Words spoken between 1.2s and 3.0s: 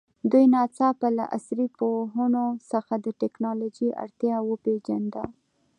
عصري پوهنو څخه